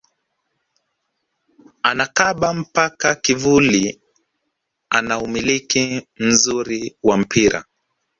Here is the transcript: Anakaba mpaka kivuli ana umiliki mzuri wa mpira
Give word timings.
Anakaba 1.89 2.47
mpaka 2.53 3.15
kivuli 3.15 4.01
ana 4.97 5.19
umiliki 5.19 5.83
mzuri 6.19 6.81
wa 7.03 7.15
mpira 7.21 7.59